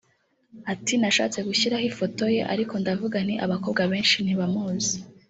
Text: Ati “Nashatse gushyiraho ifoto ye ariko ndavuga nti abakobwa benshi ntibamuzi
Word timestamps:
Ati 0.73 0.93
“Nashatse 1.01 1.39
gushyiraho 1.47 1.85
ifoto 1.91 2.23
ye 2.35 2.41
ariko 2.53 2.73
ndavuga 2.81 3.17
nti 3.25 3.35
abakobwa 3.45 3.81
benshi 3.91 4.17
ntibamuzi 4.21 4.97